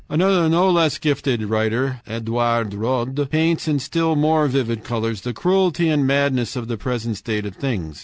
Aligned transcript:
Another 0.09 0.49
no 0.49 0.67
less 0.71 0.97
gifted 0.97 1.43
writer, 1.43 2.01
Edouard 2.07 2.73
Rod, 2.73 3.29
paints 3.29 3.67
in 3.67 3.77
still 3.77 4.15
more 4.15 4.47
vivid 4.47 4.83
colors 4.83 5.21
the 5.21 5.31
cruelty 5.31 5.89
and 5.89 6.07
madness 6.07 6.55
of 6.55 6.67
the 6.67 6.75
present 6.75 7.17
state 7.17 7.45
of 7.45 7.55
things. 7.55 7.99